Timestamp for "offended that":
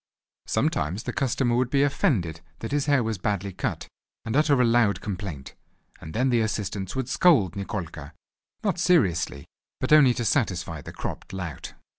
1.83-2.71